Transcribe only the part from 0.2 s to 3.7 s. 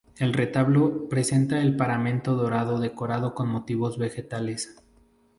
retablo presenta el paramento dorado decorado con